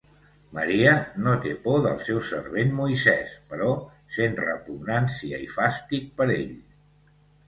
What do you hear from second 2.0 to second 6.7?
seu servent Moisès, però sent repugnància i fàstic per ell.